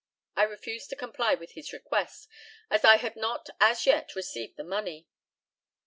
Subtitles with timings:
[0.35, 2.27] I refused to comply with his request,
[2.71, 5.07] as I had not as yet received the money.